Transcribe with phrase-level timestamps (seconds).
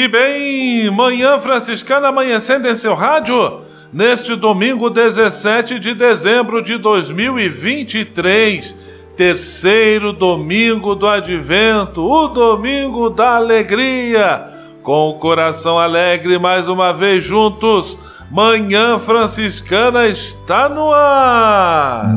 [0.00, 3.60] E bem, Manhã Franciscana amanhecendo em seu rádio,
[3.92, 8.74] neste domingo 17 de dezembro de 2023,
[9.14, 14.48] terceiro domingo do advento, o domingo da alegria.
[14.82, 17.98] Com o coração alegre mais uma vez juntos,
[18.30, 22.16] Manhã Franciscana está no ar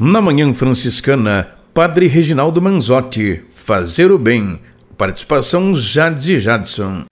[0.00, 4.60] Na Manhã Franciscana, Padre Reginaldo Manzotti, Fazer o Bem,
[4.96, 7.06] participação Jades e Jadson.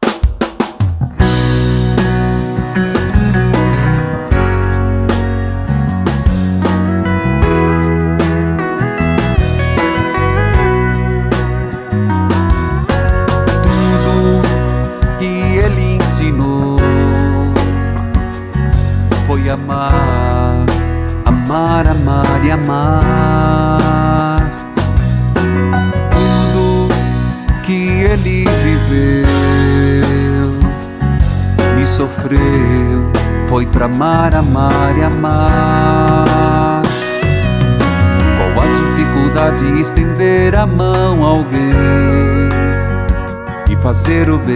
[44.07, 44.55] Fazer o bem,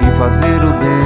[0.00, 0.98] e fazer o bem.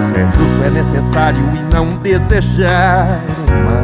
[0.00, 3.82] Ser justo é necessário e não desejar o mal,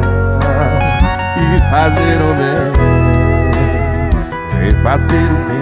[1.35, 2.71] e fazer o bem,
[4.69, 5.61] e fazer o bem.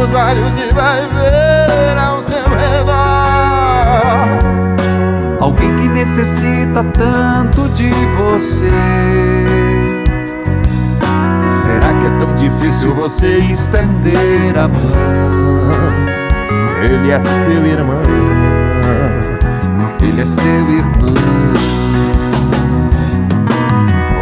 [0.00, 3.08] os olhos e vai ver ao seu redor
[5.40, 9.67] alguém que necessita tanto de você.
[12.00, 15.38] Que é tão difícil você estender a mão?
[16.82, 18.00] Ele é seu irmão,
[20.00, 21.14] ele é seu irmão.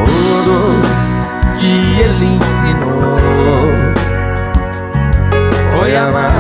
[0.05, 0.83] Tudo
[1.59, 3.17] que ele ensinou
[5.73, 6.33] foi amar,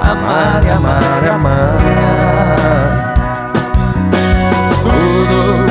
[0.00, 1.76] amar amar amar.
[4.82, 5.63] Tudo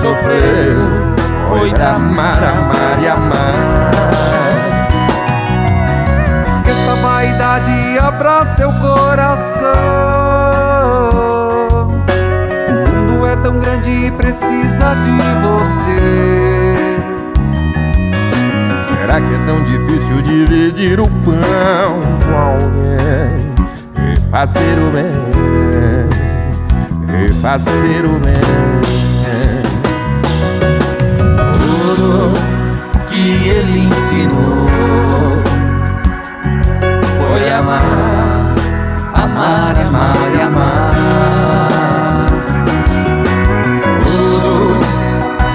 [0.00, 1.10] sofreu
[1.48, 3.90] foi amar, amar e amar.
[6.46, 9.68] Esqueça a vaidade e abra seu coração.
[12.68, 16.00] O mundo é tão grande e precisa de você.
[18.88, 23.50] Será que é tão difícil dividir o pão com alguém?
[24.14, 25.12] E fazer o bem,
[27.26, 29.09] e fazer o bem.
[32.00, 32.32] O
[33.10, 34.66] que ele ensinou
[37.18, 38.54] foi amar,
[39.14, 42.26] amar, amar amar.
[44.02, 44.80] Tudo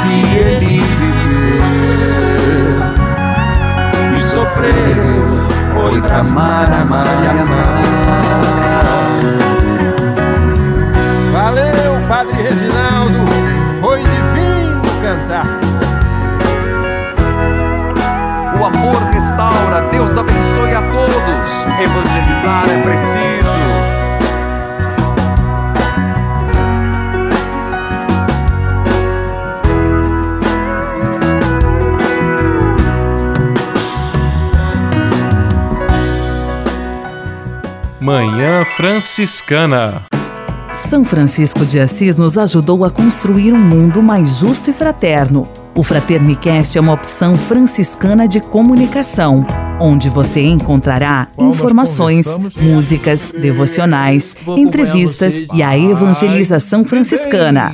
[0.04, 1.26] que ele viveu
[4.18, 5.16] e sofreu
[5.74, 8.05] foi pra amar, amar e amar.
[18.76, 21.66] Amor restaura, Deus abençoe a todos.
[21.82, 23.56] Evangelizar é preciso.
[38.02, 40.04] Manhã Franciscana.
[40.72, 45.65] São Francisco de Assis nos ajudou a construir um mundo mais justo e fraterno.
[45.76, 49.46] O Fraternicast é uma opção franciscana de comunicação,
[49.80, 52.26] onde você encontrará informações,
[52.58, 57.74] músicas, devocionais, entrevistas e a evangelização franciscana.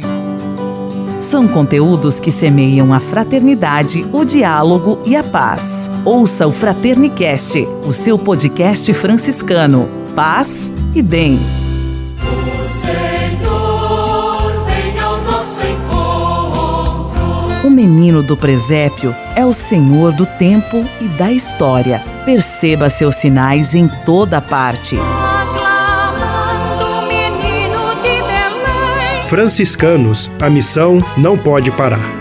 [1.20, 5.88] São conteúdos que semeiam a fraternidade, o diálogo e a paz.
[6.04, 11.61] Ouça o Fraternicast, o seu podcast franciscano paz e bem.
[17.82, 22.04] Menino do presépio é o Senhor do tempo e da história.
[22.26, 24.98] Perceba seus sinais em toda parte.
[29.28, 32.21] Franciscanos, a missão não pode parar.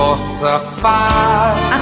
[0.00, 1.69] Vossa paz.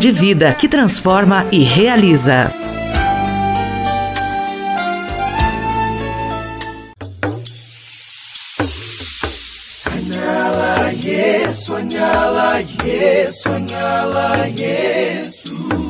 [0.00, 2.50] de vida que transforma e realiza.
[11.52, 15.89] Sonhá-la, sonhá-la, sonhá-la, yes.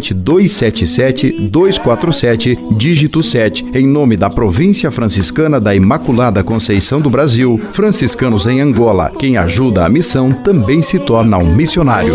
[0.00, 7.60] corrente 277 247, dígito 7, em nome da Província Franciscana da Imaculada Conceição do Brasil,
[7.72, 9.12] franciscanos em Angola.
[9.18, 12.14] Quem ajuda a missão também se torna um missionário.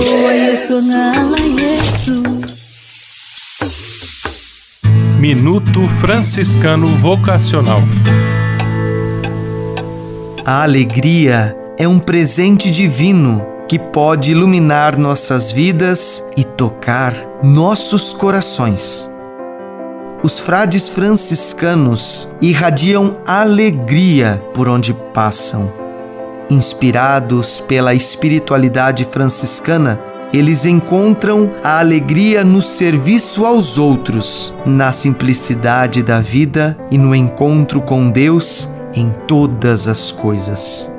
[5.20, 7.82] Minuto Franciscano Vocacional.
[10.44, 19.10] A alegria é um presente divino que pode iluminar nossas vidas e tocar nossos corações.
[20.24, 25.72] Os frades franciscanos irradiam alegria por onde passam.
[26.50, 30.00] Inspirados pela espiritualidade franciscana,
[30.34, 37.82] eles encontram a alegria no serviço aos outros, na simplicidade da vida e no encontro
[37.82, 40.95] com Deus em todas as coisas.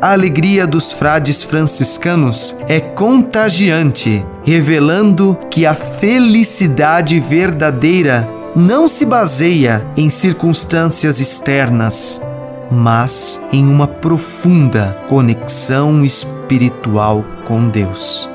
[0.00, 9.84] A alegria dos frades franciscanos é contagiante, revelando que a felicidade verdadeira não se baseia
[9.96, 12.22] em circunstâncias externas,
[12.70, 18.30] mas em uma profunda conexão espiritual com Deus.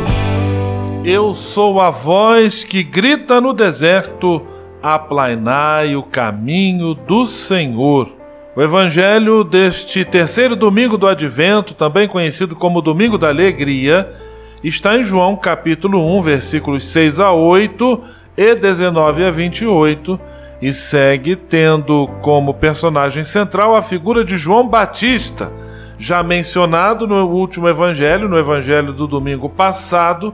[1.07, 4.41] Eu sou a voz que grita no deserto:
[4.81, 8.11] aplainai o caminho do Senhor.
[8.55, 14.11] O evangelho deste terceiro domingo do advento, também conhecido como Domingo da Alegria,
[14.63, 18.01] está em João capítulo 1, versículos 6 a 8
[18.35, 20.19] e 19 a 28
[20.59, 25.51] e segue tendo como personagem central a figura de João Batista,
[25.99, 30.33] já mencionado no último evangelho, no evangelho do domingo passado,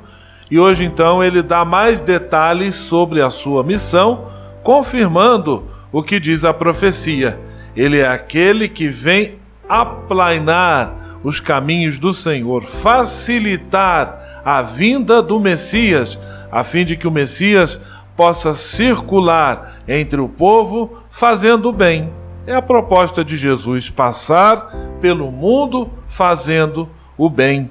[0.51, 4.27] e hoje então ele dá mais detalhes sobre a sua missão,
[4.61, 7.39] confirmando o que diz a profecia
[7.75, 9.35] ele é aquele que vem
[9.67, 16.19] aplainar os caminhos do Senhor, facilitar a vinda do Messias,
[16.51, 17.79] a fim de que o Messias
[18.15, 22.11] possa circular entre o povo fazendo o bem.
[22.45, 27.69] É a proposta de Jesus passar pelo mundo fazendo o bem.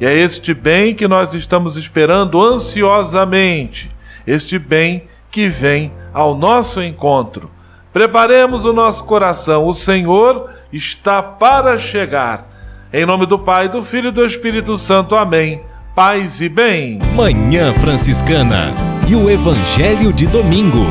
[0.00, 3.90] E é este bem que nós estamos esperando ansiosamente,
[4.26, 7.50] este bem que vem ao nosso encontro.
[7.92, 12.46] Preparemos o nosso coração, o Senhor está para chegar.
[12.92, 15.14] Em nome do Pai, do Filho e do Espírito Santo.
[15.14, 15.60] Amém.
[15.94, 17.00] Paz e bem.
[17.14, 18.72] Manhã Franciscana
[19.08, 20.86] e o Evangelho de Domingo.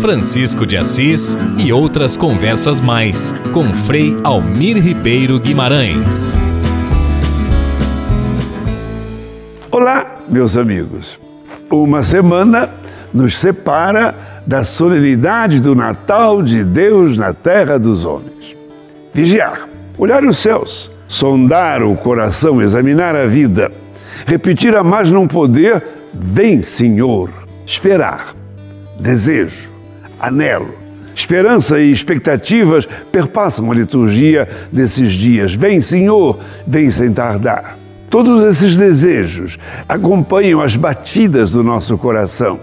[0.00, 6.36] Francisco de Assis e outras conversas mais com Frei Almir Ribeiro Guimarães.
[9.74, 11.18] Olá, meus amigos.
[11.70, 12.68] Uma semana
[13.10, 14.14] nos separa
[14.46, 18.54] da solenidade do Natal de Deus na terra dos homens.
[19.14, 23.72] Vigiar, olhar os céus, sondar o coração, examinar a vida,
[24.26, 27.30] repetir a mais não poder, vem, Senhor,
[27.66, 28.34] esperar,
[29.00, 29.70] desejo,
[30.20, 30.74] anelo,
[31.14, 35.54] esperança e expectativas perpassam a liturgia desses dias.
[35.54, 37.80] Vem, Senhor, vem sem tardar.
[38.12, 42.60] Todos esses desejos acompanham as batidas do nosso coração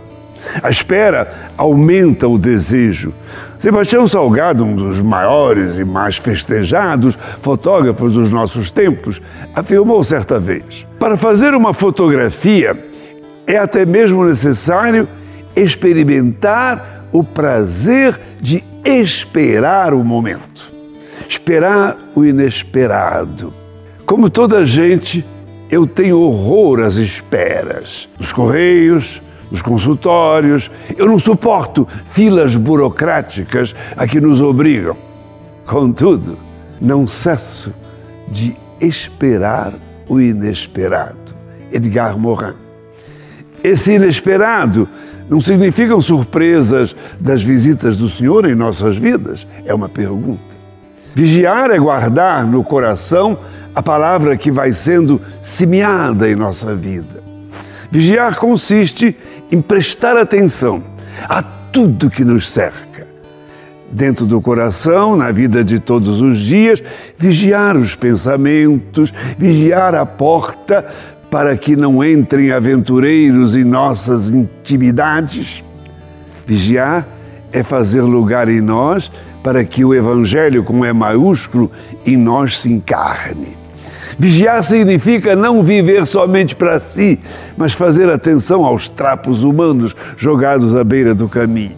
[0.63, 3.13] a espera aumenta o desejo.
[3.57, 9.21] Sebastião Salgado, um dos maiores e mais festejados fotógrafos dos nossos tempos,
[9.53, 12.77] afirmou certa vez: para fazer uma fotografia
[13.45, 15.07] é até mesmo necessário
[15.55, 20.71] experimentar o prazer de esperar o momento,
[21.27, 23.53] esperar o inesperado.
[24.05, 25.25] Como toda gente,
[25.69, 28.09] eu tenho horror às esperas.
[28.17, 29.21] Nos correios,
[29.51, 30.69] nos consultórios.
[30.97, 34.95] Eu não suporto filas burocráticas a que nos obrigam.
[35.65, 36.37] Contudo,
[36.81, 37.73] não cesso
[38.27, 39.73] de esperar
[40.07, 41.35] o inesperado.
[41.71, 42.55] Edgar Morin.
[43.63, 44.87] Esse inesperado
[45.29, 49.45] não significam surpresas das visitas do Senhor em nossas vidas?
[49.65, 50.39] É uma pergunta.
[51.13, 53.37] Vigiar é guardar no coração
[53.79, 57.23] a palavra que vai sendo semeada em nossa vida.
[57.89, 59.15] Vigiar consiste
[59.49, 60.83] em prestar atenção
[61.29, 63.07] a tudo que nos cerca.
[63.89, 66.83] Dentro do coração, na vida de todos os dias,
[67.17, 70.85] vigiar os pensamentos, vigiar a porta
[71.31, 75.63] para que não entrem aventureiros em nossas intimidades.
[76.45, 77.07] Vigiar
[77.53, 79.09] é fazer lugar em nós
[79.41, 81.71] para que o Evangelho, com E maiúsculo,
[82.05, 83.58] em nós se encarne.
[84.19, 87.17] Vigiar significa não viver somente para si,
[87.55, 91.77] mas fazer atenção aos trapos humanos jogados à beira do caminho.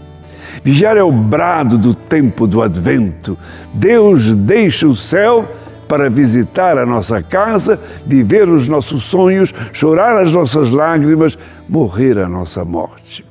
[0.63, 3.37] Vigiar é o brado do tempo do advento.
[3.71, 5.47] Deus deixa o céu
[5.87, 11.37] para visitar a nossa casa, viver os nossos sonhos, chorar as nossas lágrimas,
[11.69, 13.23] morrer a nossa morte.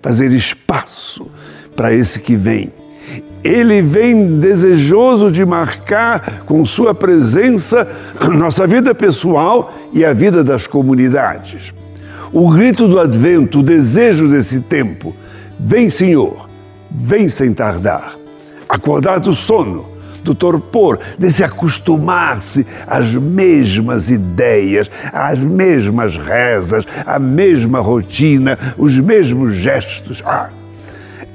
[0.00, 1.26] Fazer espaço
[1.76, 2.72] para esse que vem
[3.44, 7.86] ele vem desejoso de marcar com sua presença
[8.34, 11.74] nossa vida pessoal e a vida das comunidades.
[12.32, 15.14] O grito do advento, o desejo desse tempo,
[15.60, 16.48] vem, Senhor,
[16.90, 18.16] vem sem tardar.
[18.66, 19.84] Acordar do sono,
[20.24, 28.98] do torpor, de se acostumar-se às mesmas ideias, às mesmas rezas, à mesma rotina, os
[28.98, 30.22] mesmos gestos.
[30.24, 30.48] Ah,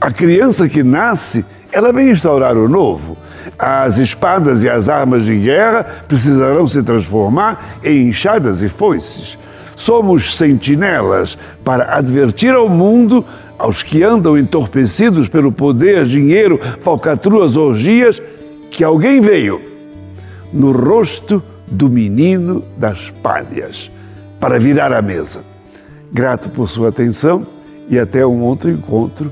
[0.01, 3.17] a criança que nasce ela vem instaurar o novo.
[3.57, 9.37] As espadas e as armas de guerra precisarão se transformar em enxadas e foices.
[9.75, 13.25] Somos sentinelas para advertir ao mundo,
[13.57, 18.21] aos que andam entorpecidos pelo poder, dinheiro, falcatruas, orgias,
[18.71, 19.61] que alguém veio
[20.51, 23.91] no rosto do menino das palhas
[24.39, 25.43] para virar a mesa.
[26.11, 27.45] Grato por sua atenção
[27.89, 29.31] e até um outro encontro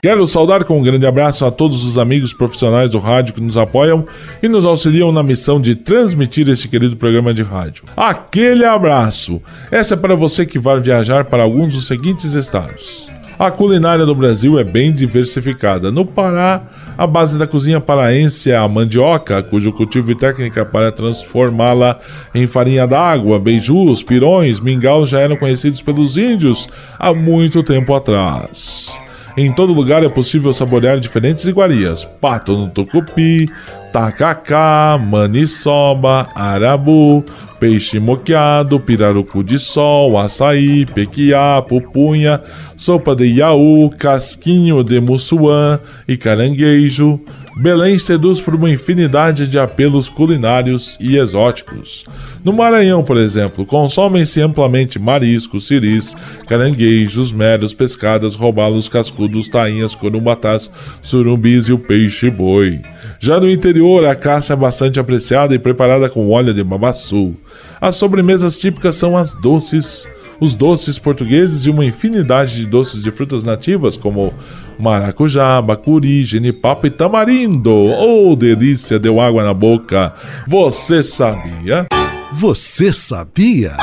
[0.00, 3.56] Quero saudar com um grande abraço a todos os amigos profissionais do rádio que nos
[3.56, 4.06] apoiam
[4.40, 7.82] e nos auxiliam na missão de transmitir este querido programa de rádio.
[7.96, 9.42] Aquele abraço!
[9.72, 13.10] Essa é para você que vai viajar para alguns dos seguintes estados.
[13.36, 15.90] A culinária do Brasil é bem diversificada.
[15.90, 16.62] No Pará,
[16.96, 21.98] a base da cozinha paraense é a mandioca, cujo cultivo e técnica para transformá-la
[22.32, 29.07] em farinha d'água, beijus, pirões, mingau já eram conhecidos pelos índios há muito tempo atrás.
[29.38, 33.48] Em todo lugar é possível saborear diferentes iguarias: pato no tucupi,
[33.92, 37.24] tacacá, maniçoba, arabu,
[37.60, 42.40] peixe moqueado, pirarucu de sol, açaí, pequiá, pupunha,
[42.76, 45.78] sopa de iaú, casquinho de mussuã
[46.08, 47.20] e caranguejo.
[47.60, 52.04] Belém seduz por uma infinidade de apelos culinários e exóticos.
[52.44, 56.14] No Maranhão, por exemplo, consomem-se amplamente mariscos, ciris,
[56.46, 60.70] caranguejos, meros, pescadas, robalos, cascudos, tainhas, corumbatás,
[61.02, 62.80] surumbis e o peixe-boi.
[63.18, 67.34] Já no interior, a caça é bastante apreciada e preparada com óleo de babaçu.
[67.80, 70.08] As sobremesas típicas são as doces,
[70.40, 74.32] os doces portugueses e uma infinidade de doces de frutas nativas, como
[74.78, 77.72] maracujá, bacuri, genipapo e tamarindo.
[77.72, 80.12] Oh, delícia, deu água na boca.
[80.46, 81.86] Você sabia?
[82.32, 83.76] Você sabia?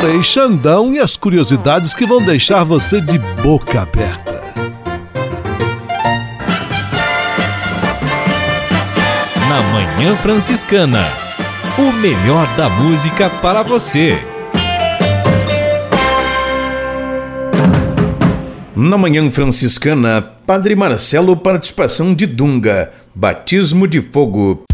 [0.00, 4.34] Frei Xandão e as curiosidades que vão deixar você de boca aberta.
[9.48, 11.06] Na Manhã Franciscana,
[11.78, 14.33] o melhor da música para você.
[18.76, 24.64] Na Manhã Franciscana, Padre Marcelo, participação de Dunga, batismo de fogo.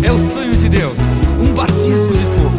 [0.00, 0.94] É o sonho de Deus,
[1.40, 2.58] um batismo de fogo.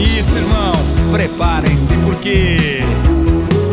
[0.00, 0.72] Isso, irmão,
[1.12, 2.82] preparem-se, porque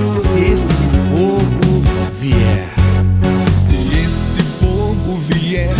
[0.05, 1.81] se esse fogo
[2.19, 2.69] vier,
[3.55, 5.75] Se esse fogo vier,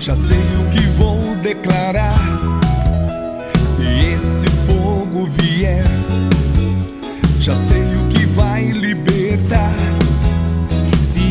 [0.00, 2.13] já sei o que vou declarar.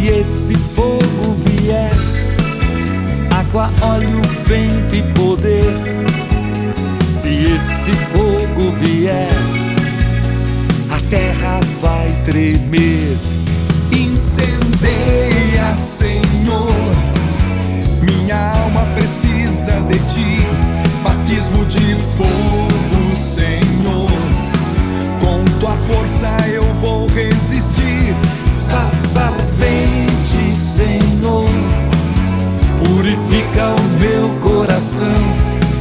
[0.04, 1.90] Se esse fogo vier,
[3.32, 5.78] água, óleo, vento e poder.
[7.08, 9.30] Se esse fogo vier,
[10.92, 13.18] a terra vai tremer.
[13.94, 16.76] Incendeia, Senhor.
[18.02, 20.46] Minha alma precisa de ti.
[21.02, 24.12] Batismo de fogo, Senhor.
[25.22, 28.14] Com tua força eu vou resistir.
[28.50, 29.33] Sarça ardente,
[30.84, 31.46] Senhor,
[32.84, 35.08] purifica o meu coração.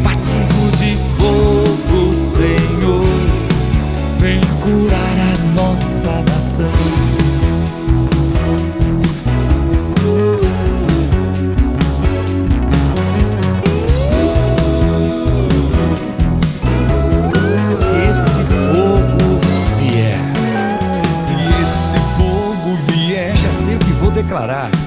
[0.05, 3.07] Batismo de fogo, Senhor,
[4.19, 7.21] vem curar a nossa nação.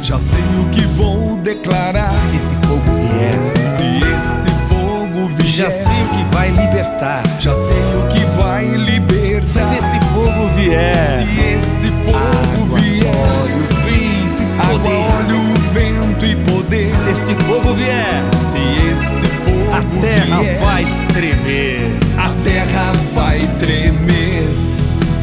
[0.05, 2.13] Já sei o que vou declarar.
[2.15, 3.33] Se esse fogo vier,
[3.65, 3.81] Se
[4.15, 7.23] esse fogo vier, já sei o que vai libertar.
[7.39, 9.47] já sei o que vai libertar.
[9.47, 11.23] Se esse fogo vier, Se
[11.55, 15.05] esse fogo água, vier, óleo, vento e água, poder.
[15.15, 15.41] óleo,
[15.73, 16.89] vento e poder.
[16.89, 18.57] Se este fogo vier, Se
[18.91, 21.97] esse fogo a terra vier, vai tremer.
[22.19, 24.45] a terra vai tremer.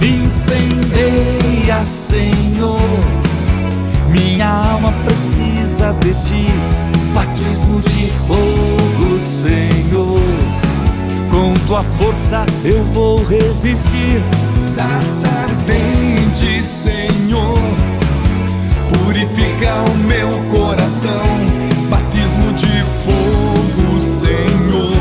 [0.03, 2.81] incendeia, Senhor.
[4.11, 4.62] Minha alma
[5.05, 6.47] precisa de ti.
[7.15, 10.21] Batismo de fogo, Senhor.
[11.31, 14.23] Com tua força eu vou resistir.
[14.59, 17.59] Sarça ardente, Senhor,
[18.93, 21.23] purifica o meu coração.
[21.88, 24.97] Batismo de fogo, Senhor,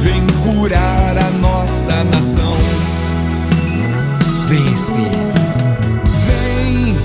[0.00, 2.56] vem curar a nossa nação.
[4.46, 5.38] Vem, Espírito.
[6.26, 6.96] Vem,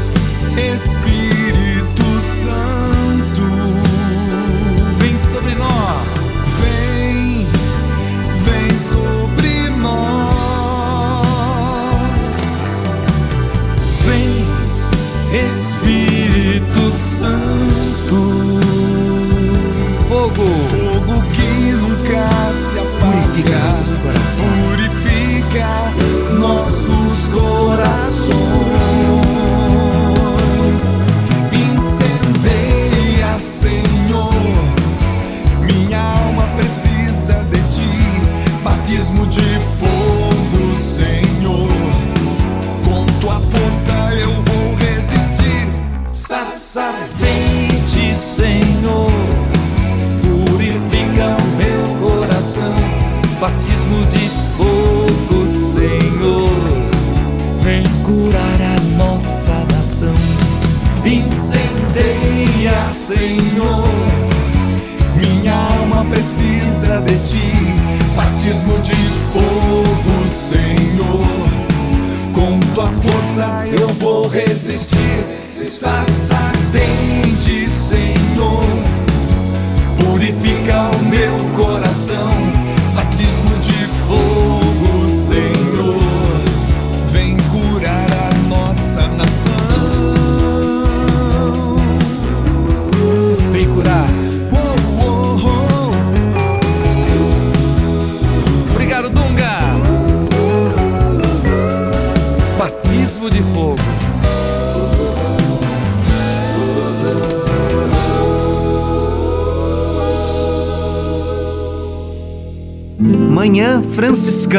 [0.58, 0.93] Espírito
[24.04, 24.68] corações.
[24.68, 25.94] Purifica
[26.38, 28.73] nossos corações.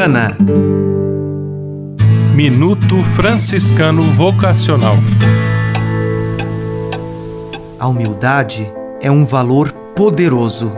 [0.05, 0.37] Franciscana.
[2.35, 4.95] Minuto Franciscano Vocacional.
[7.79, 10.71] A humildade é um valor poderoso,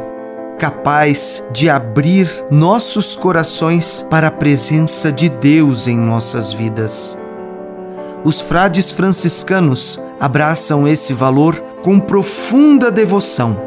[0.58, 7.20] capaz de abrir nossos corações para a presença de Deus em nossas vidas.
[8.24, 13.60] Os frades franciscanos abraçam esse valor com profunda devoção.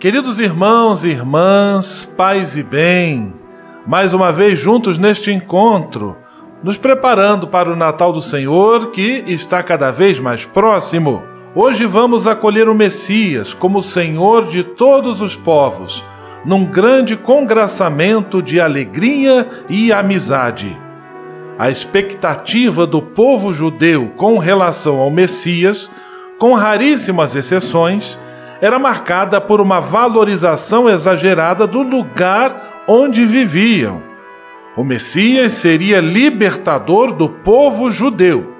[0.00, 3.34] Queridos irmãos e irmãs, paz e bem,
[3.84, 6.16] mais uma vez juntos neste encontro,
[6.62, 11.24] nos preparando para o Natal do Senhor que está cada vez mais próximo.
[11.52, 16.04] Hoje vamos acolher o Messias como Senhor de todos os povos,
[16.44, 20.78] num grande congraçamento de alegria e amizade.
[21.58, 25.90] A expectativa do povo judeu com relação ao Messias,
[26.38, 28.16] com raríssimas exceções,
[28.60, 34.02] era marcada por uma valorização exagerada do lugar onde viviam.
[34.76, 38.54] O Messias seria libertador do povo judeu.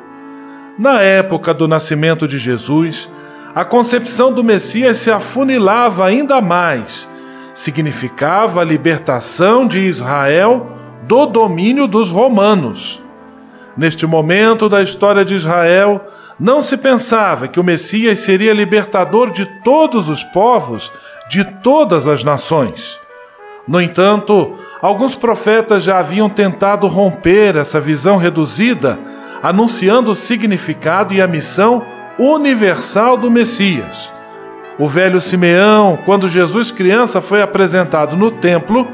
[0.78, 3.10] Na época do nascimento de Jesus,
[3.54, 7.08] a concepção do Messias se afunilava ainda mais.
[7.54, 13.02] Significava a libertação de Israel do domínio dos romanos.
[13.76, 16.04] Neste momento da história de Israel,
[16.38, 20.90] não se pensava que o Messias seria libertador de todos os povos,
[21.28, 23.00] de todas as nações.
[23.66, 28.98] No entanto, alguns profetas já haviam tentado romper essa visão reduzida,
[29.42, 31.82] anunciando o significado e a missão
[32.18, 34.12] universal do Messias.
[34.78, 38.86] O velho Simeão, quando Jesus criança foi apresentado no templo,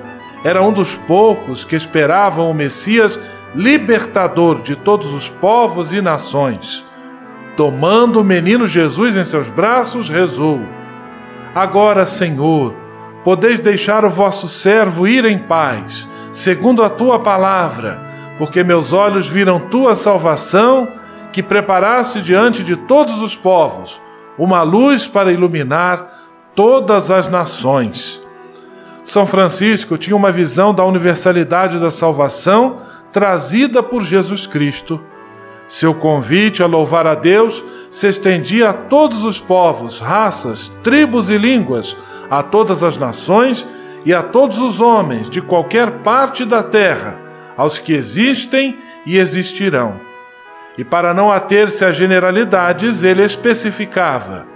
[0.43, 3.21] era um dos poucos que esperavam o Messias
[3.55, 6.85] libertador de todos os povos e nações.
[7.57, 10.61] Tomando o menino Jesus em seus braços, rezou:
[11.55, 12.75] Agora, Senhor,
[13.23, 18.01] podeis deixar o vosso servo ir em paz, segundo a tua palavra,
[18.39, 20.89] porque meus olhos viram tua salvação,
[21.33, 24.01] que preparaste diante de todos os povos,
[24.37, 26.07] uma luz para iluminar
[26.55, 28.23] todas as nações.
[29.05, 32.79] São Francisco tinha uma visão da universalidade da salvação
[33.13, 35.01] trazida por Jesus Cristo.
[35.69, 41.37] Seu convite a louvar a Deus se estendia a todos os povos, raças, tribos e
[41.37, 41.97] línguas,
[42.31, 43.67] a todas as nações
[44.05, 47.19] e a todos os homens de qualquer parte da terra,
[47.57, 50.01] aos que existem e existirão.
[50.77, 54.47] E para não ater-se a generalidades, ele especificava: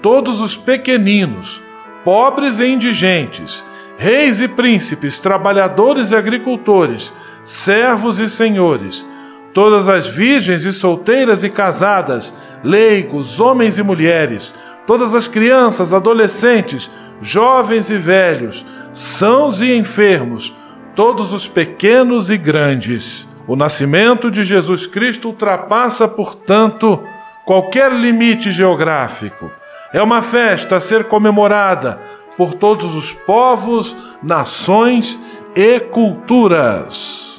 [0.00, 1.60] todos os pequeninos,
[2.04, 3.64] pobres e indigentes,
[3.96, 7.12] reis e príncipes, trabalhadores e agricultores,
[7.44, 9.04] servos e senhores,
[9.52, 12.32] todas as virgens e solteiras e casadas,
[12.62, 14.54] leigos, homens e mulheres,
[14.86, 20.54] todas as crianças, adolescentes, jovens e velhos, sãos e enfermos,
[20.94, 23.26] todos os pequenos e grandes.
[23.46, 27.02] O nascimento de Jesus Cristo ultrapassa, portanto,
[27.44, 29.50] qualquer limite geográfico.
[29.92, 31.98] É uma festa a ser comemorada
[32.36, 35.18] por todos os povos, nações
[35.56, 37.37] e culturas.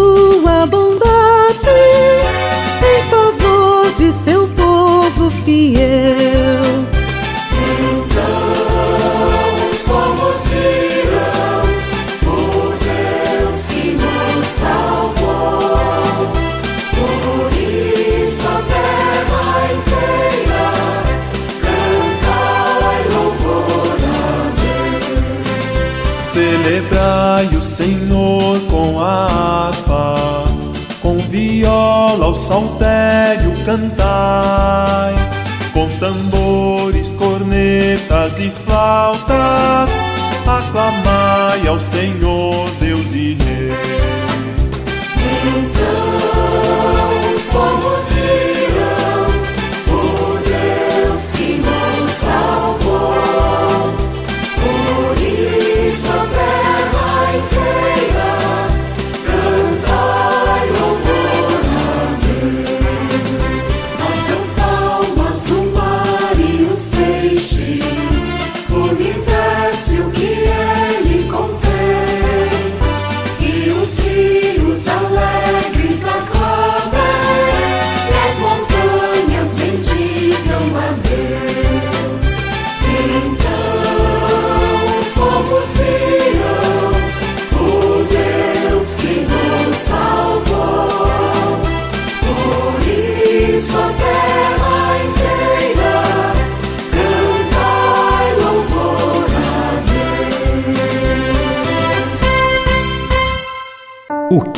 [0.00, 0.39] you.
[32.50, 35.14] Saltério cantai,
[35.72, 39.90] com tambores, cornetas e flautas,
[40.44, 42.49] aclamai ao Senhor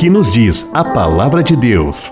[0.03, 2.11] que nos diz a palavra de Deus?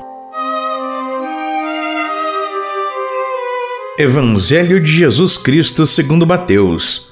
[3.99, 7.12] Evangelho de Jesus Cristo segundo Mateus.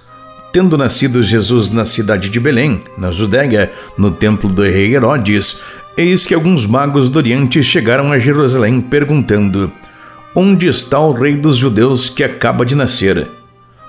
[0.53, 5.59] Tendo nascido Jesus na cidade de Belém, na Judéia, no templo do rei Herodes,
[5.97, 9.69] eis que alguns magos do Oriente chegaram a Jerusalém perguntando:
[10.33, 13.29] Onde está o rei dos judeus que acaba de nascer?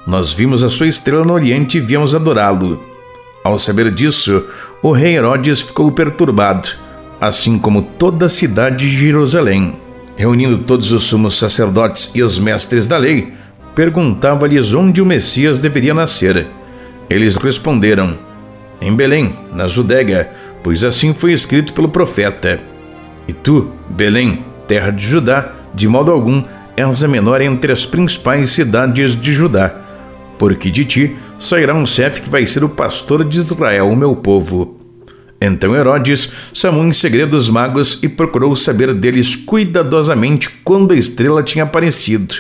[0.05, 2.89] Nós vimos a sua estrela no Oriente e viemos adorá-lo.
[3.42, 4.44] Ao saber disso,
[4.83, 6.68] o rei Herodes ficou perturbado,
[7.20, 9.74] assim como toda a cidade de Jerusalém.
[10.16, 13.33] Reunindo todos os sumos sacerdotes e os mestres da lei,
[13.74, 16.46] perguntava-lhes onde o Messias deveria nascer.
[17.09, 18.18] Eles responderam:
[18.81, 20.31] Em Belém, na Judéia,
[20.62, 22.61] pois assim foi escrito pelo profeta.
[23.26, 26.44] E tu, Belém, terra de Judá, de modo algum
[26.76, 29.74] és a menor entre as principais cidades de Judá,
[30.38, 34.14] porque de ti sairá um chefe que vai ser o pastor de Israel, o meu
[34.14, 34.79] povo.
[35.40, 41.42] Então Herodes chamou em segredo os magos e procurou saber deles cuidadosamente quando a estrela
[41.42, 42.35] tinha aparecido.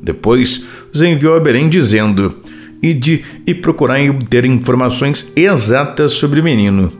[0.00, 2.36] Depois os enviou a Belém dizendo:
[2.80, 6.92] Ide e procurai obter informações exatas sobre o menino.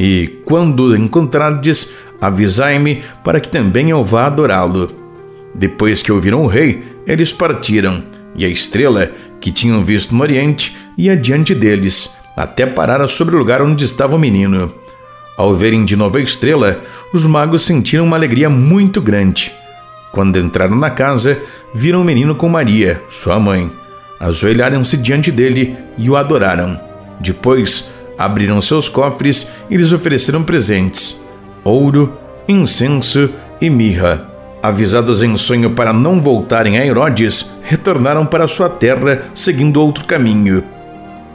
[0.00, 4.90] E quando encontrardes, avisai-me para que também eu vá adorá-lo.
[5.54, 8.02] Depois que ouviram o rei, eles partiram,
[8.36, 13.38] e a estrela, que tinham visto no oriente, ia diante deles, até parar sobre o
[13.38, 14.72] lugar onde estava o menino.
[15.36, 16.80] Ao verem de novo a estrela,
[17.12, 19.52] os magos sentiram uma alegria muito grande.
[20.12, 21.38] Quando entraram na casa,
[21.74, 23.70] viram o menino com Maria, sua mãe.
[24.18, 26.80] Ajoelharam-se diante dele e o adoraram.
[27.20, 31.20] Depois, abriram seus cofres e lhes ofereceram presentes:
[31.62, 32.16] ouro,
[32.48, 33.28] incenso
[33.60, 34.26] e mirra.
[34.62, 40.64] Avisados em sonho para não voltarem a Herodes, retornaram para sua terra seguindo outro caminho.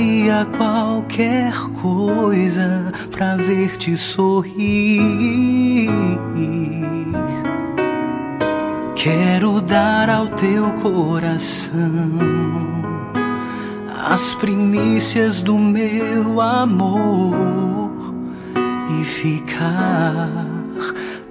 [0.00, 5.90] Faria qualquer coisa pra ver-te sorrir.
[8.94, 11.70] Quero dar ao teu coração
[14.10, 17.92] as primícias do meu amor
[18.98, 20.46] e ficar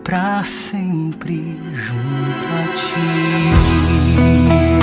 [0.03, 4.78] pra sempre junto a ti.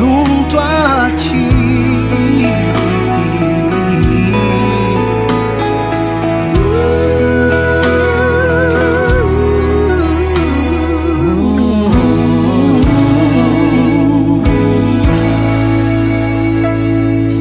[0.00, 1.46] Junto a ti.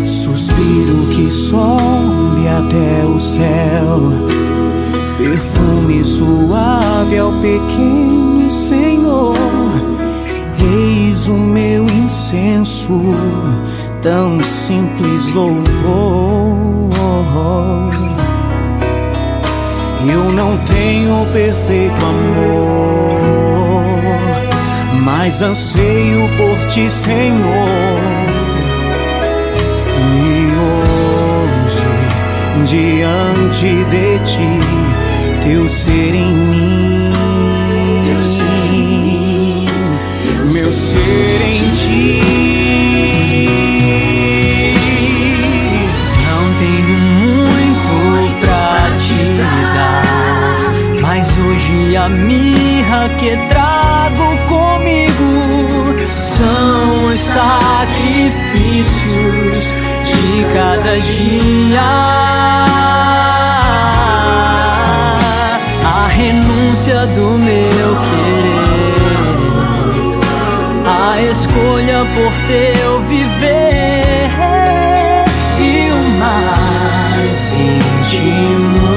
[0.06, 4.02] Suspiro que sobe até o céu,
[5.18, 9.39] perfume suave ao pequeno Senhor.
[11.20, 13.02] Eis o meu incenso,
[14.02, 15.60] tão simples louvor.
[20.10, 23.20] Eu não tenho perfeito amor,
[25.04, 28.00] mas anseio por ti, Senhor.
[30.16, 30.54] E
[31.68, 31.84] hoje,
[32.64, 34.62] diante de ti,
[35.44, 36.99] teu ser em mim,
[40.72, 42.22] ser em ti.
[46.28, 49.24] Não tenho muito pra te
[49.74, 50.04] dar,
[51.02, 61.82] mas hoje a mirra que trago comigo são os sacrifícios de cada dia.
[65.84, 67.69] A renúncia do meu
[71.50, 74.30] escolha por teu viver
[75.60, 78.94] e o mais íntimo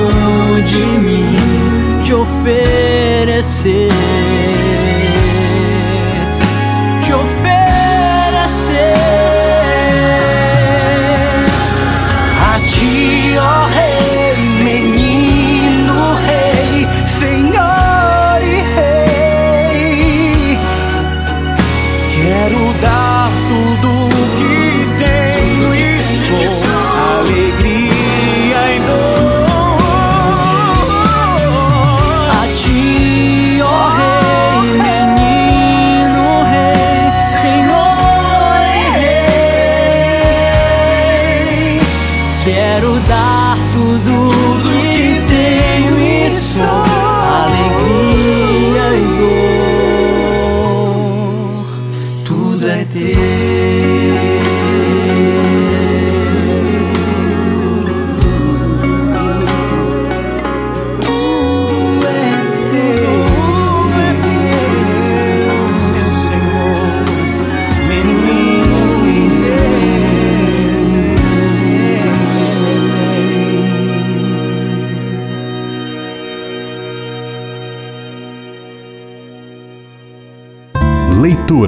[0.62, 3.88] de mim te oferecer.
[7.04, 8.94] Te oferecer
[12.40, 13.38] a ti,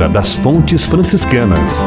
[0.04, 1.82] Leitura das fontes franciscanas.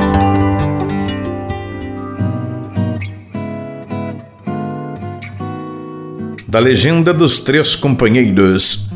[6.48, 8.88] Da legenda dos três companheiros.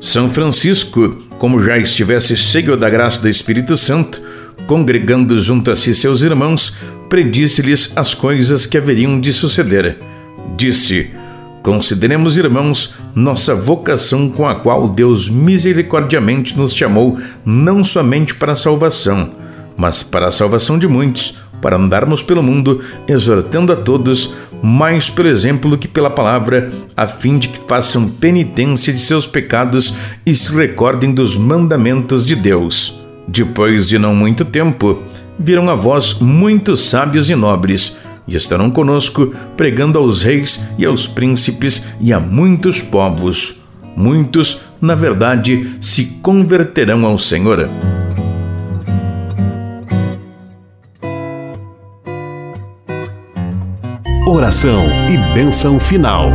[0.00, 4.20] São Francisco, como já estivesse cheio da graça do Espírito Santo,
[4.66, 6.76] congregando junto a si seus irmãos,
[7.08, 9.98] predisse-lhes as coisas que haveriam de suceder.
[10.56, 11.10] Disse:
[11.68, 18.56] Consideremos, irmãos, nossa vocação com a qual Deus misericordiamente nos chamou, não somente para a
[18.56, 19.32] salvação,
[19.76, 25.28] mas para a salvação de muitos, para andarmos pelo mundo, exortando a todos, mais pelo
[25.28, 29.92] exemplo que pela palavra, a fim de que façam penitência de seus pecados
[30.24, 32.98] e se recordem dos mandamentos de Deus.
[33.28, 35.02] Depois de não muito tempo,
[35.38, 37.98] viram a vós muitos sábios e nobres,
[38.28, 43.60] e estarão conosco, pregando aos reis e aos príncipes e a muitos povos.
[43.96, 47.68] Muitos, na verdade, se converterão ao Senhor.
[54.26, 56.30] Oração e bênção final.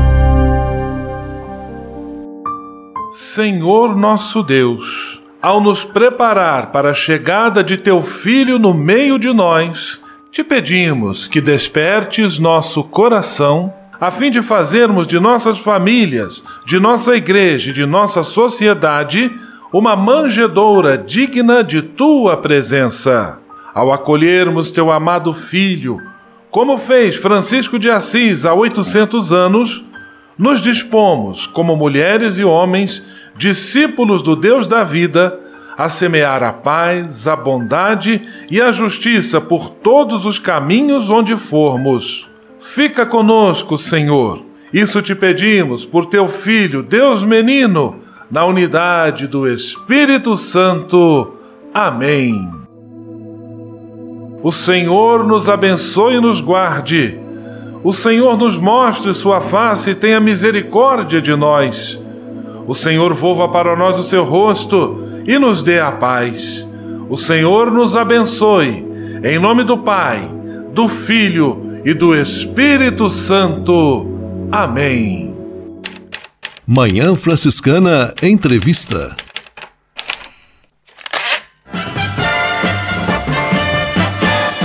[3.13, 9.31] Senhor nosso Deus, ao nos preparar para a chegada de teu Filho no meio de
[9.31, 10.01] nós,
[10.33, 13.71] te pedimos que despertes nosso coração,
[14.01, 19.31] a fim de fazermos de nossas famílias, de nossa igreja e de nossa sociedade
[19.71, 23.37] uma manjedoura digna de tua presença.
[23.75, 26.01] Ao acolhermos teu amado Filho,
[26.49, 29.85] como fez Francisco de Assis há 800 anos,
[30.35, 33.03] nos dispomos, como mulheres e homens,
[33.37, 35.39] discípulos do Deus da vida,
[35.77, 42.29] a semear a paz, a bondade e a justiça por todos os caminhos onde formos.
[42.59, 44.43] Fica conosco, Senhor.
[44.71, 47.97] Isso te pedimos por teu Filho, Deus menino,
[48.29, 51.33] na unidade do Espírito Santo.
[51.73, 52.49] Amém.
[54.41, 57.17] O Senhor nos abençoe e nos guarde.
[57.83, 61.99] O Senhor nos mostre sua face e tenha misericórdia de nós.
[62.65, 66.67] O Senhor volva para nós o seu rosto e nos dê a paz.
[67.09, 68.85] O Senhor nos abençoe.
[69.23, 70.29] Em nome do Pai,
[70.73, 74.07] do Filho e do Espírito Santo.
[74.51, 75.35] Amém.
[76.65, 79.15] Manhã Franciscana Entrevista.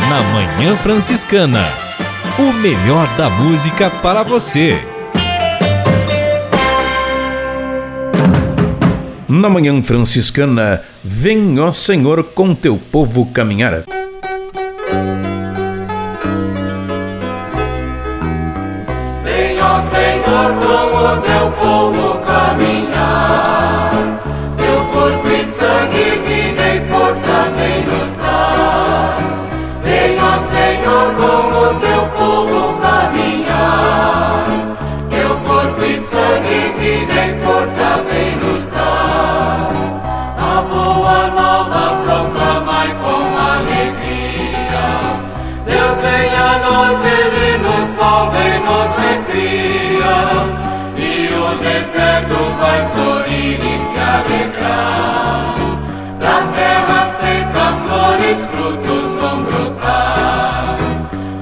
[0.08, 1.64] Na Manhã Franciscana.
[2.38, 4.78] O melhor da música para você.
[9.28, 13.84] Na Manhã Franciscana, vem, ó Senhor, com teu povo caminhar.
[19.22, 23.92] Vem, ó Senhor, com o teu povo caminhar.
[24.56, 29.18] Teu corpo e sangue, vida e força vem nos dar.
[29.84, 34.46] Vem, ó Senhor, com o teu povo caminhar.
[35.10, 38.07] Teu corpo e sangue, vida e força vem
[52.18, 55.54] deserto vai florir e se alegrar.
[56.18, 60.76] Da terra seca, flores, frutos vão brotar.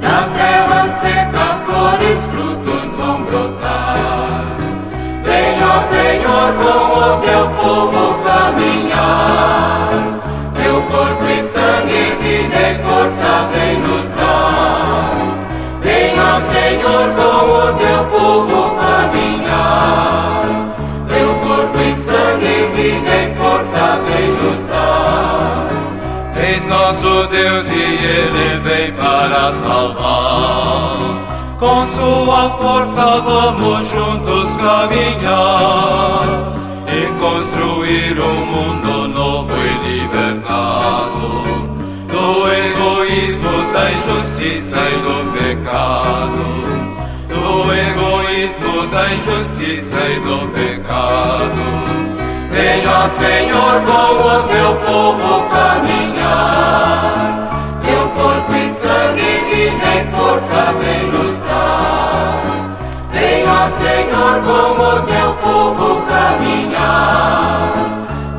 [0.00, 4.56] Da terra seca, flores, frutos vão brotar.
[5.68, 8.25] Ó Senhor, com o teu povo
[26.64, 30.96] Nosso Deus e Ele vem para salvar.
[31.58, 36.24] Com sua força vamos juntos caminhar
[36.88, 41.46] e construir um mundo novo e libertado
[42.08, 46.44] do egoísmo, da injustiça e do pecado.
[47.28, 52.15] Do egoísmo, da injustiça e do pecado.
[52.58, 57.12] Ó Senhor, com o teu povo caminhar.
[57.84, 62.32] Teu corpo e sangue, vida e força vem nos dar.
[63.46, 67.74] Ó Senhor, com o teu povo caminhar.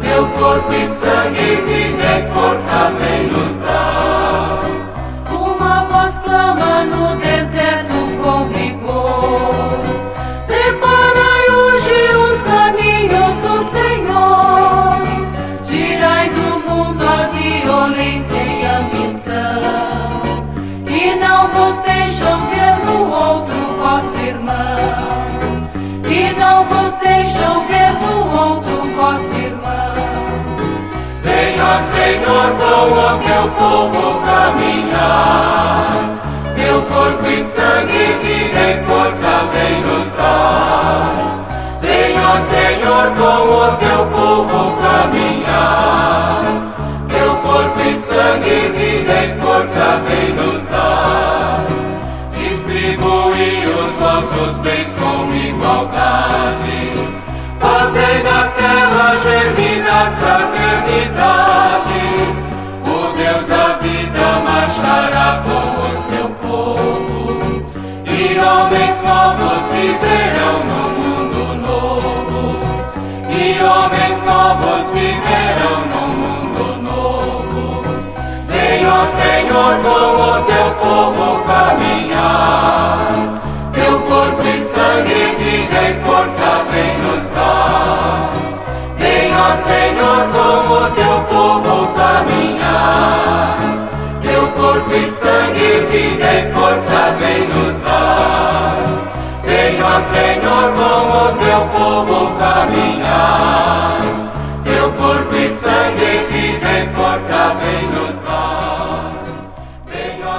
[0.01, 3.56] Teu corpo e sangue, vida e força vem nos dar.
[32.07, 35.87] Senhor, com o teu povo caminhar.
[36.55, 41.11] Teu corpo e sangue, vida e força vem nos dar.
[41.81, 46.43] Vem, ó Senhor, com o teu povo caminhar.
[47.09, 51.65] Teu corpo e sangue, vida e força vem nos dar.
[52.37, 56.79] Distribui os vossos bens com igualdade.
[57.59, 61.46] Fazei na terra germinar fraternidade.
[69.77, 72.41] Viverão no mundo novo.
[73.29, 77.83] E homens novos viverão no mundo novo.
[78.89, 82.97] Ó Senhor, com o teu povo caminhar.
[83.73, 88.31] Teu corpo e sangue, vida e força vem nos dar.
[89.39, 93.57] Ó Senhor, com o teu povo caminhar.
[94.21, 98.46] Teu corpo e sangue, vida e força vem nos dar.
[100.09, 104.01] Senhor, com o teu povo caminhar.
[104.63, 109.13] Teu corpo e sangue, vida e força vem nos dar.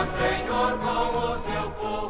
[0.06, 2.08] Senhor, com o teu povo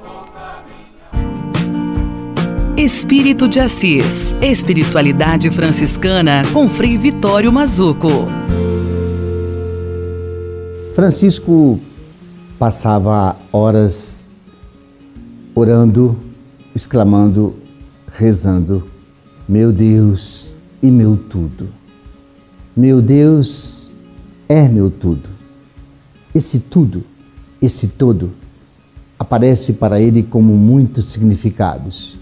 [2.76, 4.36] Espírito de Assis.
[4.40, 8.28] Espiritualidade franciscana com Frei Vitório Mazuco.
[10.94, 11.78] Francisco
[12.58, 14.26] passava horas
[15.54, 16.16] orando,
[16.74, 17.54] exclamando,
[18.12, 18.86] rezando:
[19.48, 21.68] Meu Deus e meu tudo.
[22.76, 23.90] Meu Deus
[24.48, 25.28] é meu tudo.
[26.34, 27.02] Esse tudo,
[27.60, 28.30] esse todo,
[29.18, 32.16] aparece para ele como muitos significados.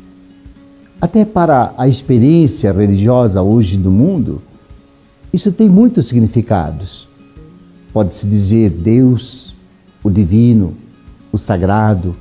[1.01, 4.41] Até para a experiência religiosa hoje do mundo,
[5.33, 7.07] isso tem muitos significados.
[7.93, 9.55] Pode-se dizer Deus,
[10.03, 10.75] o divino,
[11.31, 12.17] o sagrado,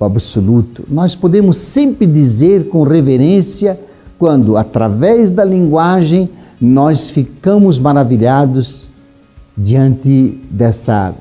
[0.00, 0.84] o absoluto.
[0.88, 3.78] Nós podemos sempre dizer com reverência
[4.18, 8.88] quando, através da linguagem, nós ficamos maravilhados
[9.56, 11.14] diante dessa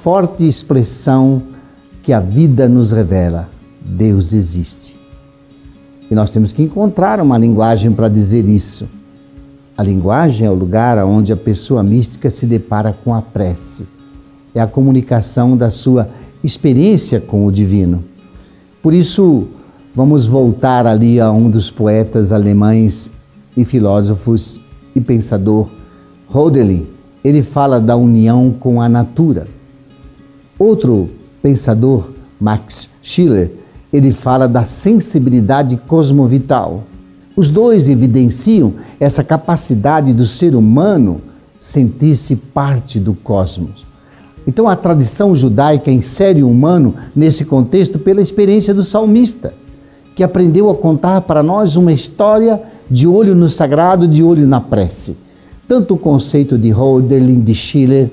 [0.00, 1.42] forte expressão
[2.02, 3.48] que a vida nos revela:
[3.80, 4.96] Deus existe.
[6.10, 8.88] E nós temos que encontrar uma linguagem para dizer isso.
[9.76, 13.86] A linguagem é o lugar onde a pessoa mística se depara com a prece.
[14.54, 16.08] É a comunicação da sua
[16.44, 18.04] experiência com o divino.
[18.82, 19.46] Por isso,
[19.94, 23.12] vamos voltar ali a um dos poetas alemães
[23.56, 24.60] e filósofos
[24.92, 25.68] e pensador,
[26.34, 26.88] Hölderlin.
[27.22, 29.46] Ele fala da união com a natura.
[30.58, 31.10] Outro
[31.40, 32.10] pensador,
[32.40, 33.52] Max Schiller,
[33.92, 36.82] ele fala da sensibilidade cosmovital.
[37.36, 41.20] Os dois evidenciam essa capacidade do ser humano
[41.60, 43.91] sentir-se parte do cosmos.
[44.46, 49.54] Então a tradição judaica insere o humano nesse contexto pela experiência do salmista,
[50.16, 54.60] que aprendeu a contar para nós uma história de olho no sagrado, de olho na
[54.60, 55.16] prece.
[55.66, 58.10] Tanto o conceito de Hölderlin, de Schiller,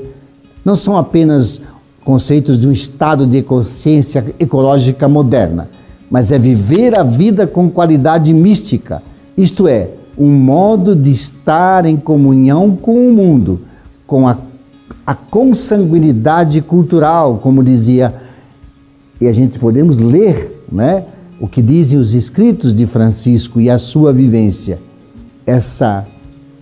[0.63, 1.59] não são apenas
[2.05, 5.69] conceitos de um estado de consciência ecológica moderna,
[6.09, 9.01] mas é viver a vida com qualidade mística,
[9.37, 13.61] isto é, um modo de estar em comunhão com o mundo,
[14.05, 14.37] com a,
[15.09, 18.13] a consanguinidade cultural, como dizia,
[19.19, 21.03] e a gente podemos ler né,
[21.41, 24.77] o que dizem os escritos de Francisco e a sua vivência,
[25.47, 26.05] essa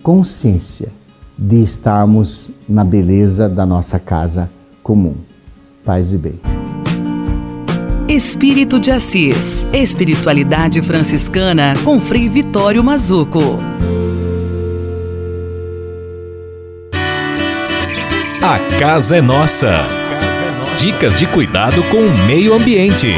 [0.02, 0.88] consciência
[1.36, 4.48] de estarmos na beleza da nossa casa
[4.82, 5.16] comum.
[5.84, 6.40] Paz e bem.
[8.08, 9.66] Espírito de Assis.
[9.74, 13.58] Espiritualidade franciscana com Frei Vitório Mazuco.
[18.50, 19.76] A casa é nossa.
[20.78, 23.08] Dicas de cuidado com o meio ambiente.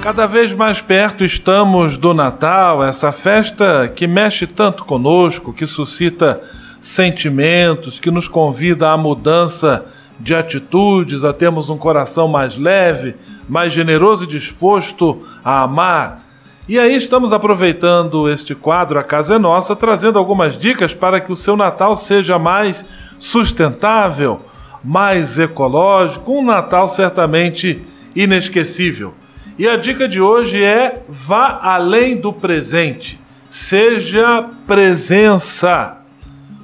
[0.00, 6.40] Cada vez mais perto estamos do Natal, essa festa que mexe tanto conosco, que suscita
[6.80, 9.84] sentimentos, que nos convida à mudança
[10.20, 13.16] de atitudes, a termos um coração mais leve,
[13.48, 16.25] mais generoso e disposto a amar.
[16.68, 21.30] E aí estamos aproveitando este quadro A Casa é Nossa, trazendo algumas dicas para que
[21.30, 22.84] o seu Natal seja mais
[23.20, 24.40] sustentável,
[24.82, 27.80] mais ecológico, um Natal certamente
[28.16, 29.14] inesquecível.
[29.56, 33.20] E a dica de hoje é vá além do presente.
[33.48, 35.98] Seja presença.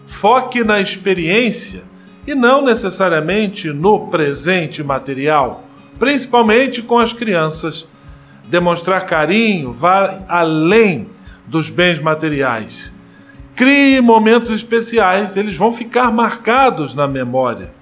[0.08, 1.84] Foque na experiência
[2.26, 5.62] e não necessariamente no presente material,
[5.96, 7.88] principalmente com as crianças.
[8.52, 11.08] Demonstrar carinho vai além
[11.46, 12.92] dos bens materiais.
[13.56, 17.72] Crie momentos especiais, eles vão ficar marcados na memória.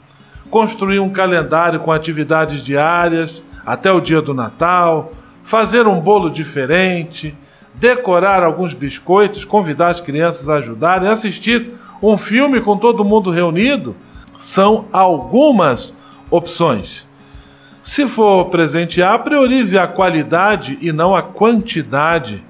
[0.48, 5.12] Construir um calendário com atividades diárias até o dia do Natal,
[5.42, 7.36] fazer um bolo diferente,
[7.74, 13.96] decorar alguns biscoitos, convidar as crianças a ajudarem, assistir um filme com todo mundo reunido,
[14.38, 15.92] são algumas
[16.30, 17.09] opções.
[17.82, 22.44] Se for presentear, priorize a qualidade e não a quantidade.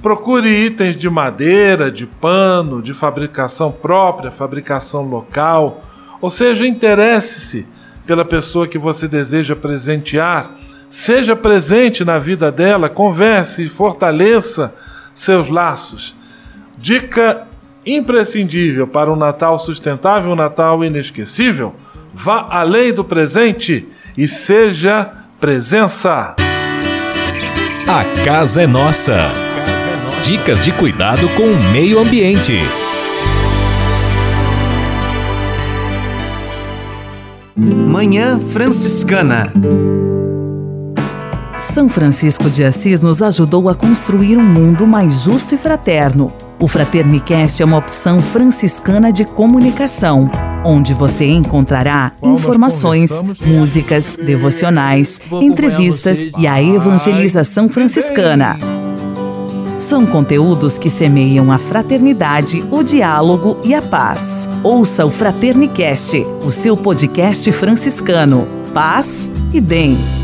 [0.00, 5.82] Procure itens de madeira, de pano, de fabricação própria, fabricação local.
[6.20, 7.66] Ou seja, interesse-se
[8.06, 10.50] pela pessoa que você deseja presentear.
[10.88, 14.72] Seja presente na vida dela, converse e fortaleça
[15.14, 16.16] seus laços.
[16.78, 17.46] Dica
[17.84, 21.74] imprescindível para um Natal sustentável, um Natal inesquecível:
[22.12, 25.10] vá além do presente e seja
[25.40, 26.34] presença.
[27.86, 29.30] A casa é nossa.
[30.22, 32.60] Dicas de cuidado com o meio ambiente.
[37.56, 39.52] Manhã Franciscana.
[41.56, 46.32] São Francisco de Assis nos ajudou a construir um mundo mais justo e fraterno.
[46.62, 50.30] O Fraternicast é uma opção franciscana de comunicação,
[50.64, 53.10] onde você encontrará informações,
[53.44, 58.56] músicas, devocionais, entrevistas e a evangelização franciscana.
[59.76, 64.48] São conteúdos que semeiam a fraternidade, o diálogo e a paz.
[64.62, 68.46] Ouça o Fraternicast, o seu podcast franciscano.
[68.72, 70.21] Paz e bem.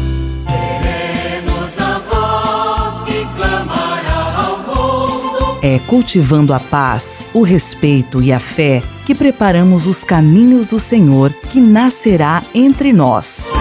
[5.71, 11.31] É cultivando a paz, o respeito e a fé que preparamos os caminhos do Senhor
[11.51, 13.53] que nascerá entre nós.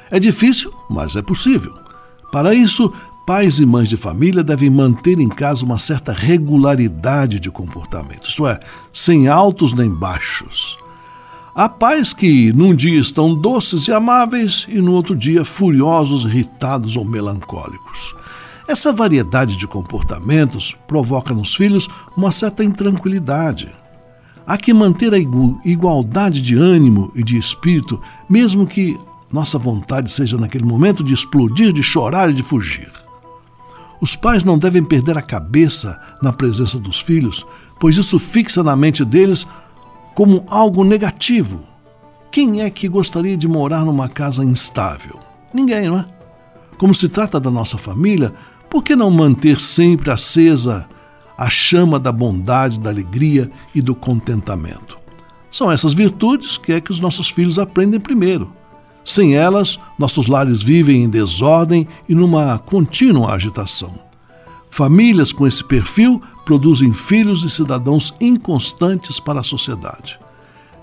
[0.10, 1.74] É difícil, mas é possível.
[2.32, 2.94] Para isso,
[3.26, 8.48] pais e mães de família devem manter em casa uma certa regularidade de comportamento, isto
[8.48, 8.58] é,
[8.94, 10.78] sem altos nem baixos.
[11.60, 16.96] Há pais que num dia estão doces e amáveis e no outro dia furiosos, irritados
[16.96, 18.16] ou melancólicos.
[18.68, 23.76] Essa variedade de comportamentos provoca nos filhos uma certa intranquilidade.
[24.46, 28.00] Há que manter a igualdade de ânimo e de espírito,
[28.30, 28.96] mesmo que
[29.34, 32.92] nossa vontade seja naquele momento de explodir, de chorar e de fugir.
[34.00, 37.44] Os pais não devem perder a cabeça na presença dos filhos,
[37.80, 39.48] pois isso fixa na mente deles
[40.18, 41.60] como algo negativo.
[42.32, 45.20] Quem é que gostaria de morar numa casa instável?
[45.54, 46.06] Ninguém, não é?
[46.76, 48.34] Como se trata da nossa família,
[48.68, 50.90] por que não manter sempre acesa
[51.38, 54.98] a chama da bondade, da alegria e do contentamento?
[55.52, 58.52] São essas virtudes que é que os nossos filhos aprendem primeiro.
[59.06, 64.07] Sem elas, nossos lares vivem em desordem e numa contínua agitação.
[64.70, 70.20] Famílias com esse perfil produzem filhos e cidadãos inconstantes para a sociedade.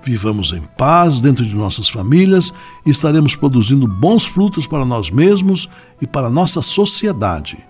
[0.03, 2.53] Vivamos em paz dentro de nossas famílias
[2.85, 5.69] e estaremos produzindo bons frutos para nós mesmos
[6.01, 7.67] e para nossa sociedade.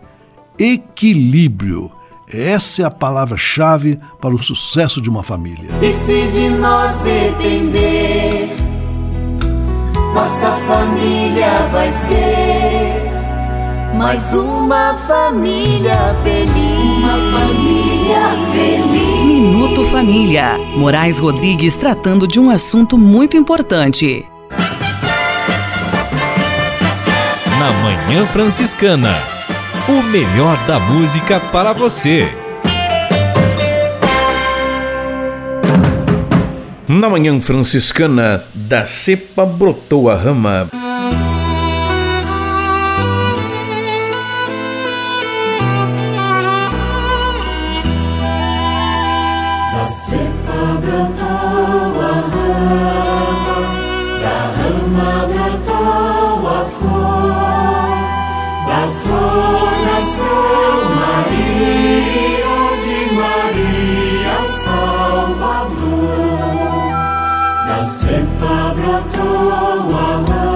[0.58, 1.92] Equilíbrio.
[2.28, 5.68] Essa é a palavra-chave para o sucesso de uma família.
[5.80, 8.56] E se de nós depender,
[10.14, 12.53] nossa família vai ser
[13.96, 16.98] mais uma família feliz.
[16.98, 18.20] Uma família
[18.52, 19.24] feliz.
[19.24, 20.58] Minuto Família.
[20.76, 24.26] Moraes Rodrigues tratando de um assunto muito importante.
[27.58, 29.14] Na Manhã Franciscana.
[29.88, 32.28] O melhor da música para você.
[36.88, 40.68] Na manhã franciscana, da cepa brotou a rama.
[69.12, 70.53] toa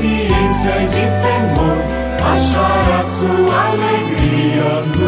[0.00, 1.76] consciência de temor,
[2.24, 4.99] achará sua alegria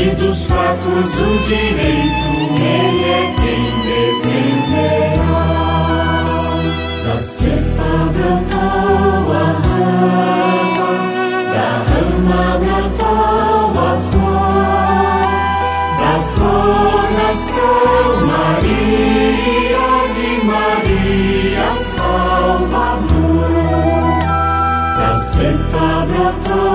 [0.00, 2.28] e dos fracos o direito,
[2.58, 5.44] ele é quem defenderá.
[7.04, 10.90] Da seta brotou a rama,
[11.52, 15.22] da rama brotou a flor,
[16.00, 17.76] da flor nasceu
[18.26, 23.50] Maria, de Maria o Salvador.
[24.96, 26.69] Da seta brotou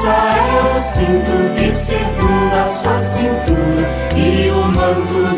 [0.00, 3.82] Só eu sinto que circunda sua cintura
[4.14, 5.37] e o manto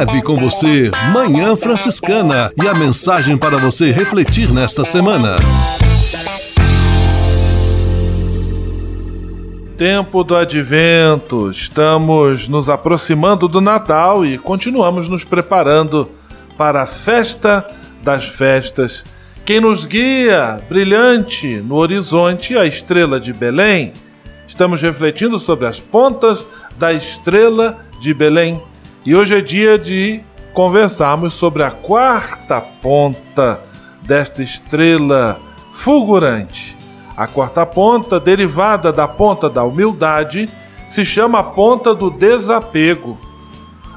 [0.00, 5.36] Leve com você Manhã Franciscana e a mensagem para você refletir nesta semana.
[9.76, 16.10] Tempo do advento, estamos nos aproximando do Natal e continuamos nos preparando
[16.56, 17.66] para a festa
[18.02, 19.04] das festas.
[19.44, 23.92] Quem nos guia, brilhante no horizonte, a estrela de Belém.
[24.48, 26.46] Estamos refletindo sobre as pontas
[26.78, 28.62] da estrela de Belém.
[29.04, 30.20] E hoje é dia de
[30.52, 33.58] conversarmos sobre a quarta ponta
[34.02, 35.40] desta estrela
[35.72, 36.76] fulgurante.
[37.16, 40.50] A quarta ponta, derivada da ponta da humildade,
[40.86, 43.18] se chama a ponta do desapego.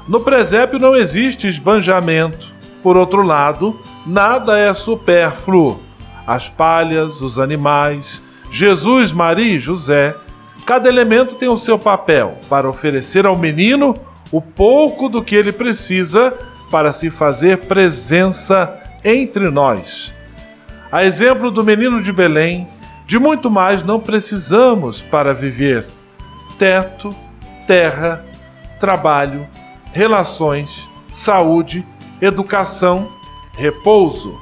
[0.08, 2.46] No presépio não existe esbanjamento.
[2.82, 5.82] Por outro lado, nada é supérfluo.
[6.26, 10.16] As palhas, os animais, Jesus, Maria e José,
[10.64, 13.94] cada elemento tem o seu papel para oferecer ao menino
[14.34, 16.36] o pouco do que ele precisa
[16.68, 20.12] para se fazer presença entre nós.
[20.90, 22.66] A exemplo do menino de Belém,
[23.06, 25.86] de muito mais não precisamos para viver:
[26.58, 27.14] teto,
[27.64, 28.24] terra,
[28.80, 29.46] trabalho,
[29.92, 31.86] relações, saúde,
[32.20, 33.08] educação,
[33.56, 34.36] repouso.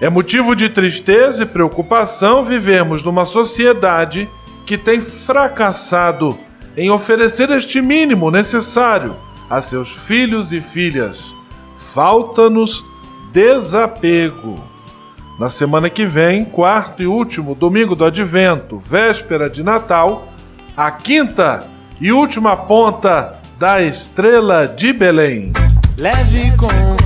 [0.00, 4.28] É motivo de tristeza e preocupação vivermos numa sociedade
[4.66, 6.36] que tem fracassado
[6.76, 9.14] em oferecer este mínimo necessário
[9.48, 11.34] a seus filhos e filhas.
[11.76, 12.84] Falta-nos
[13.32, 14.62] desapego.
[15.38, 20.28] Na semana que vem, quarto e último domingo do Advento, véspera de Natal,
[20.76, 21.66] a quinta
[22.00, 25.52] e última ponta da estrela de Belém.
[25.98, 27.05] Leve com